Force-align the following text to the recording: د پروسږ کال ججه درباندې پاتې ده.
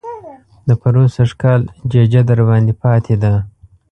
د 0.67 0.69
پروسږ 0.81 1.29
کال 1.41 1.61
ججه 1.91 2.21
درباندې 2.29 2.73
پاتې 2.83 3.15
ده. 3.23 3.33